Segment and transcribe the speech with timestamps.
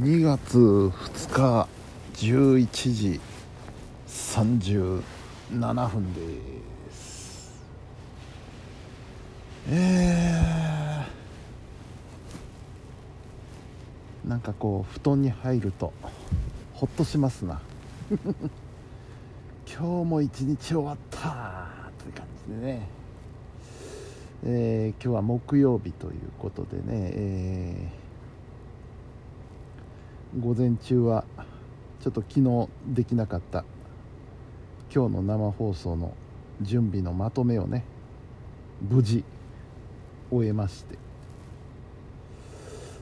[0.00, 1.68] 2月2日
[2.14, 3.20] 11時
[4.08, 5.02] 37
[5.90, 7.62] 分です。
[9.68, 15.92] えー、なんかこう布団に入ると
[16.72, 17.60] ほっとしますな。
[19.68, 22.88] 今日も一日終わったって感じでね。
[24.44, 27.99] えー、今日は木曜日ということでね、えー
[30.38, 31.24] 午前中は
[32.00, 33.64] ちょっと昨日できなかった
[34.94, 36.14] 今日の生放送の
[36.62, 37.84] 準備のまとめをね
[38.80, 39.24] 無事
[40.30, 40.98] 終えまして。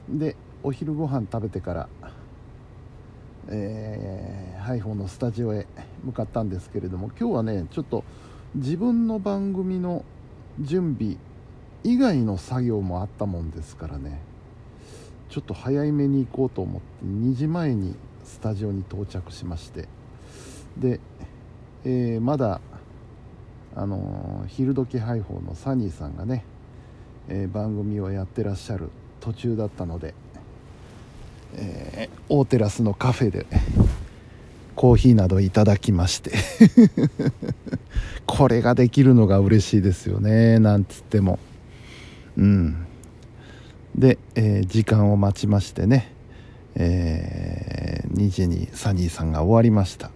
[0.09, 1.88] でお昼ご飯食べてから
[3.51, 5.66] えー、ハイフォンのスタジオへ
[6.04, 8.04] 向かったんですけれども今日はねちょっと
[8.54, 10.04] 自分の番組の
[10.60, 11.16] 準備
[11.84, 14.20] 以外の作業もあったもんですからね。
[15.28, 19.88] ちょっと早めに行こうと思って2時前にスタジオに到着しまして
[20.76, 21.01] で、
[21.84, 22.60] えー、まだ
[23.76, 26.45] あのー、昼時配報のサニーさんがね、
[27.29, 28.90] えー、番組をやってらっしゃる
[29.21, 30.15] 途中だったので、
[31.54, 33.46] えー、大テラスのカフェで
[34.74, 36.32] コーヒーなどいただきまして
[38.26, 41.38] これができるのが嬉しいですよねなんつっても。
[42.37, 42.87] うん。
[43.99, 46.15] で、えー、時間を待ちましてね、
[46.77, 50.13] えー、2時にサニーさんが終わりました。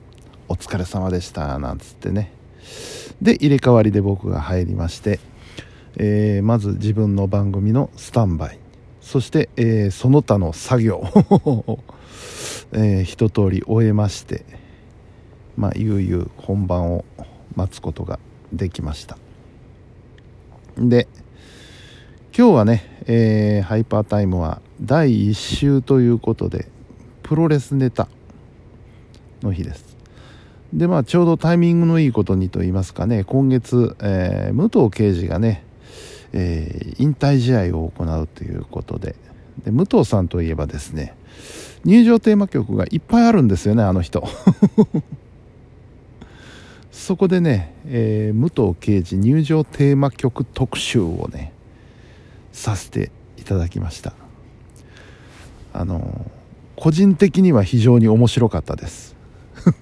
[0.48, 2.32] お疲れ様でしたなんつってね。
[3.20, 5.18] で入れ替わりで僕が入りまして、
[5.96, 8.58] えー、まず自分の番組のスタンバイ。
[9.00, 10.98] そして、えー、その他の作業。
[10.98, 11.80] を
[12.74, 14.46] えー、一通り終えまして
[15.58, 17.04] まあ悠々本番を
[17.54, 18.18] 待つことが
[18.52, 19.18] できました。
[20.78, 21.08] で
[22.34, 26.66] 今日はね、えー、ハイパータイムは第1週ということで
[27.22, 28.08] プロレスネタ
[29.42, 29.98] の日です。
[30.72, 35.62] でまあちょうどタイミングのいいことにと言いますかね今月、えー、武藤刑事がね、
[36.32, 39.14] えー、引退試合を行うということで
[39.66, 41.14] で武藤さんといえばですね
[41.84, 44.26] 入場テーマ曲がいっぱいあるんですよねあの人。
[46.90, 51.51] そこでね、えー、武藤刑事入場テーマ曲特集をね
[52.52, 54.12] させていただきました。
[55.72, 56.30] あの
[56.76, 59.16] 個人的には非常に面白かったです。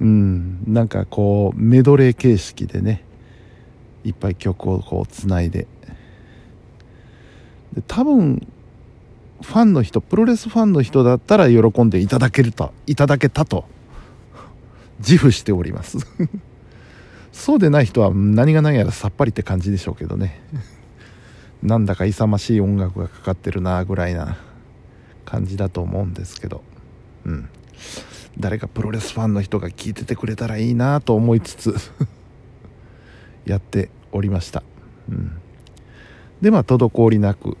[0.00, 3.02] うんなんかこうメドレー形式でね
[4.04, 5.66] いっぱい曲をこうつないで。
[7.72, 8.46] で多分
[9.42, 13.64] ファンの人プロレスファンの人だったら喜んでいただけるといただけたと
[14.98, 15.98] 自負しております。
[17.36, 20.40] そうでない人は何が何やらさっぱりって感じでしょうけどね。
[21.62, 24.38] なんだか勇ましい音楽がかかってるなぐらいな
[25.26, 26.64] 感じだと思うんですけど。
[27.26, 27.48] うん。
[28.38, 31.74] 誰かプロレスファンの人が聞いててくれたらいいなと思いつつ
[33.44, 34.62] やっておりました、
[35.08, 35.40] うん、
[36.40, 37.56] でまあ滞りなく、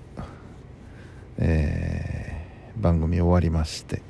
[1.38, 4.02] えー、番組終わりまして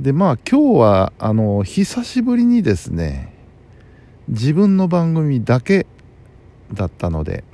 [0.00, 3.34] でまあ今日はあの久しぶりにですね
[4.28, 5.86] 自分の番組だけ
[6.72, 7.44] だったので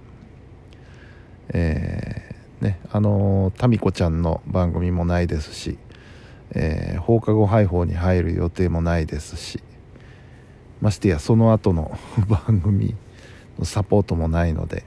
[1.48, 5.76] えー、ねあのタミコちゃんの番組もないですし、
[6.52, 9.60] えー、放課後配報に入る予定もないですし
[10.80, 11.98] ましてやその後の
[12.46, 12.94] 番組
[13.58, 14.84] のサポートもないので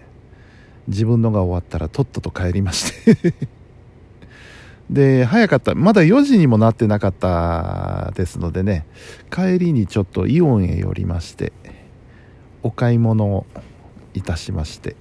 [0.87, 3.58] 自分のが終わったらとっとと帰りまして。
[4.89, 5.75] で早かった。
[5.75, 8.87] まだ4時にもなってなかったですのでね
[9.31, 11.53] 帰りにちょっとイオンへ寄りまして
[12.63, 13.45] お買い物を
[14.15, 14.95] いたしまして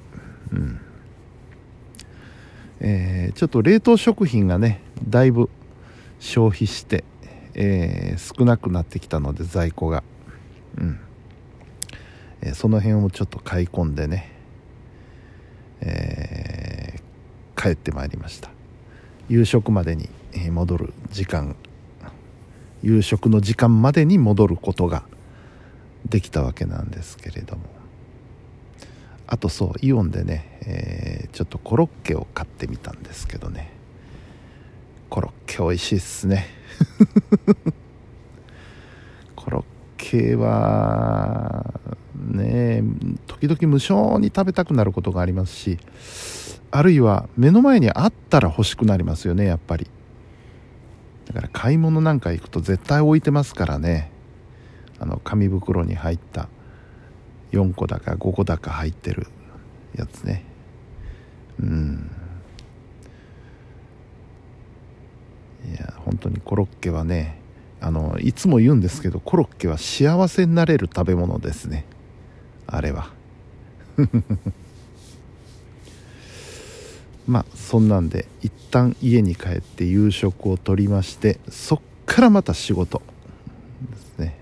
[0.52, 0.80] うん。
[2.80, 5.48] えー、ちょっと冷凍食品がねだいぶ
[6.20, 7.04] 消費して、
[7.54, 10.02] えー、少なくなってきたので在庫が。
[10.76, 11.00] うん、
[12.42, 14.30] え、その辺をちょっと買い込んでね、
[15.80, 17.00] え
[17.56, 18.57] 帰ってまいりました。
[19.28, 20.08] 夕食までに
[20.50, 21.56] 戻る時間
[22.82, 25.02] 夕食の時間までに戻ることが
[26.04, 27.62] できたわけなんですけれども。
[29.30, 33.70] あとそうイオンでね、えー、ちょっとコロッケを買ってみたんですけどね。
[35.10, 36.46] コロッケ美味しいっすね。
[39.36, 39.64] コロッ
[39.98, 41.74] ケは
[42.14, 42.82] ね
[43.26, 45.78] 時々無性に食べたくなることがありますし
[46.70, 49.86] あるいは目の前にあったら欲しくなりますよねやっぱり。
[51.26, 54.10] だから買い物なんか行くと絶対置いてますからね。
[54.98, 56.48] あの紙袋に入った
[57.52, 59.28] 4個だか5個だか入ってる
[59.94, 60.44] やつね。
[61.60, 62.10] うん。
[65.70, 67.40] いや本当にコロッケはね
[67.80, 71.84] あのいつも言うんですけどコロッケは幸せになれる食べ物ですね。
[72.66, 73.10] あれは。
[77.28, 83.02] まあそんなんで一旦家に帰って夕食をとりましてそっからまた仕事
[83.90, 84.38] ですね。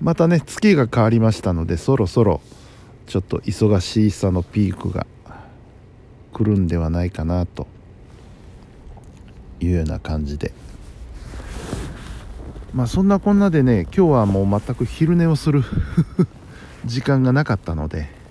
[0.00, 2.40] またね月が変わりましたのでそろそろ
[3.06, 5.06] ちょっと忙しさのピークが
[6.32, 7.66] 来るんではないかなと
[9.60, 10.52] いうような感じで。
[12.72, 15.62] まあそんなこんなでね今日はもう全く昼寝をする
[16.86, 18.21] 時間がなかったので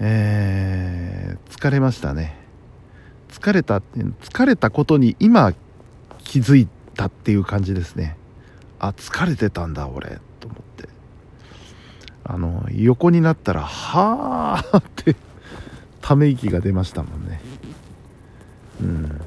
[0.00, 2.36] えー、疲れましたね。
[3.28, 5.52] 疲れた疲れたことに今
[6.18, 8.16] 気づいたっていう感じですね。
[8.78, 10.88] あ疲れてたんだ俺と思って。
[12.24, 15.16] あの横になったらはあって
[16.00, 17.40] ため息が出ましたもんね。
[18.80, 19.20] うん。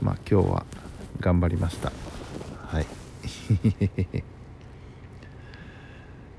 [0.00, 0.66] まあ今日は
[1.20, 1.92] 頑張りました。
[2.66, 2.86] はい。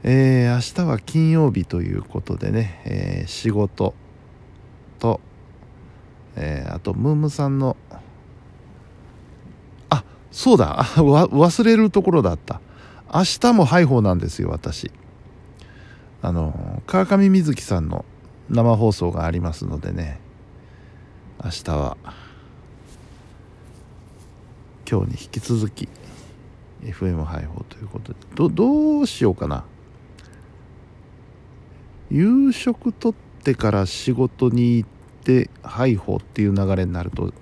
[0.05, 3.93] えー、明日は金曜日ということでね、えー、仕事
[4.99, 5.21] と、
[6.35, 7.77] えー、あとムームさんの
[9.89, 12.59] あそうだ忘れるところだった。
[13.13, 14.91] 明日もハイホーなんですよ私。
[16.21, 18.03] あの川上瑞希さんの
[18.49, 20.19] 生放送がありますのでね
[21.41, 21.97] 明日は。
[24.89, 25.87] 今日に引き続き
[26.81, 28.19] FM 配報ということで。
[28.35, 29.63] どどうしようかな。
[32.13, 33.13] 夕食とっ
[33.43, 34.89] てから仕事に行っ
[35.23, 37.33] て配報っていう流れになると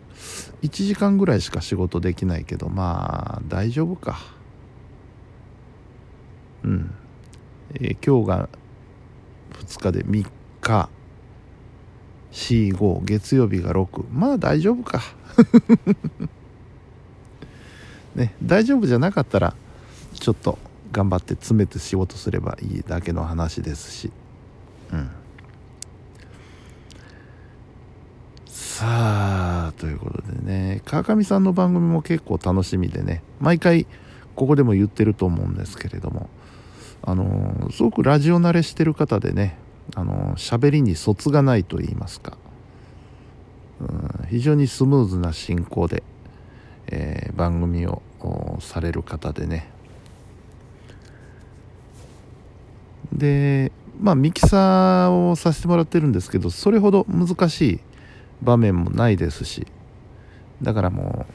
[0.62, 4.20] 1時間ぐらいしか仕事できないけどまあ大丈夫か。
[6.64, 6.94] うん、
[7.74, 8.50] えー、今日が
[9.54, 10.26] 2日で3
[10.62, 10.90] 日。
[12.32, 15.02] 45月曜日が6まあ大丈夫か。
[18.16, 19.54] ね大丈夫じゃなかったら
[20.14, 20.58] ちょっと
[20.94, 24.12] 頑張って詰めて仕事すればいいだけの話ですし。
[24.92, 25.12] うん。
[28.82, 33.86] さあということでね川上さんの番組も結構楽しみでね毎回
[34.34, 36.32] ここでも言ってると思うんですけれども
[37.04, 39.56] あのすごくラジオ慣れしてる方でね
[39.94, 42.38] あの喋りにそつがないと言いますか、
[43.82, 46.02] うん、非常にスムーズな進行で、
[46.88, 48.02] えー、番組を
[48.62, 49.70] される方でね。
[53.14, 53.72] で
[54.02, 57.80] まあミキサーをさせてもらってるんですけどそれほど難しい
[58.42, 59.68] 場面もないですし
[60.62, 61.26] だからも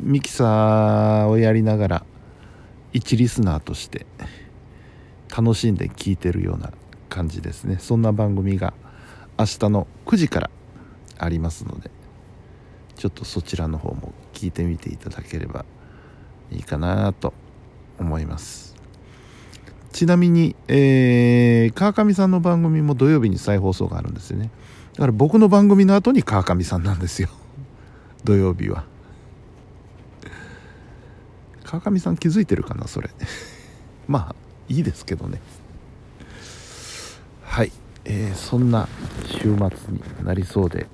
[0.00, 2.04] うミキサーをやりながら
[2.92, 4.06] 一リスナーとして
[5.36, 6.72] 楽しんで聴いてるような
[7.08, 7.76] 感じですね。
[7.78, 8.72] そんな番組が
[9.38, 10.50] 明日の9時から
[11.18, 11.90] ありますので
[12.96, 15.64] ちょっとそちらの方も聞いてみていただければ
[16.50, 17.32] いいかなと
[17.98, 18.79] 思います。
[19.92, 24.50] ちなみに、えー、川上さんの番組も土曜日に再放送があるんですよね。
[24.94, 27.28] だから僕の番組の後に川上さんなんですよ。
[28.24, 28.84] 土曜日は。
[31.64, 33.10] 川上さん気づいてるかなそれ。
[34.06, 34.34] まあ
[34.68, 35.40] いいですけどね。
[37.42, 37.72] はい、
[38.04, 38.88] えー、そんな
[39.26, 40.86] 週末になりそうで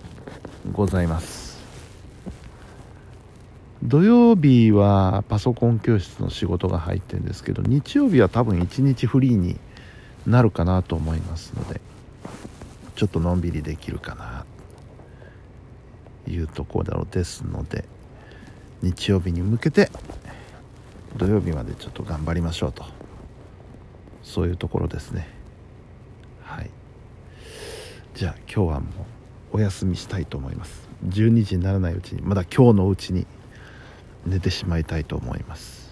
[0.72, 1.35] ございます。
[3.82, 9.58] 土曜日はパソコン教室の仕事が入ってるんですけど日曜日は多分一日フリーに
[10.26, 11.80] なるかなと思いますので
[12.96, 14.44] ちょっとのんびりできるかな
[16.24, 17.84] というところですので
[18.82, 19.90] 日曜日に向けて
[21.16, 22.84] 土曜日までちょっと頑張りましょうと
[24.22, 25.28] そういうところですね。
[26.42, 26.70] はい。
[28.14, 28.86] じゃあ今日はも
[29.52, 30.88] うお休みしたいと思います。
[31.06, 33.26] 12時にならないうちにまだ今日のうちに
[34.26, 35.90] 寝てしまいたいと思います、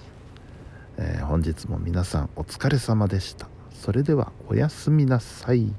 [0.98, 3.48] えー、本日も皆さんお疲れ様でした。
[3.72, 5.74] それではおやすみなさい。